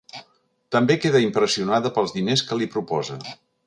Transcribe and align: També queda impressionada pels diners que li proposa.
També 0.75 0.95
queda 1.03 1.23
impressionada 1.27 1.95
pels 2.01 2.19
diners 2.19 2.47
que 2.49 2.63
li 2.63 2.73
proposa. 2.79 3.25